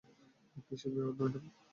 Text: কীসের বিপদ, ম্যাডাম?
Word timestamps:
কীসের 0.65 0.91
বিপদ, 0.95 1.15
ম্যাডাম? 1.19 1.43